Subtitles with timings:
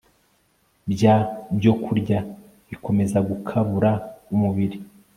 [0.91, 1.15] bya
[1.57, 2.19] byokurya
[2.69, 3.91] bikomeza gukabura
[4.33, 4.77] umubiri